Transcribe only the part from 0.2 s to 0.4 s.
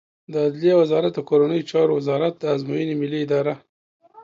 د